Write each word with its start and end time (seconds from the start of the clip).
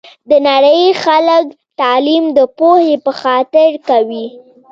د 0.29 0.31
نړۍ 0.47 0.81
خلګ 1.03 1.45
تعلیم 1.81 2.25
د 2.37 2.39
پوهي 2.57 2.93
په 3.05 3.11
خاطر 3.21 3.69
کوي 3.89 4.25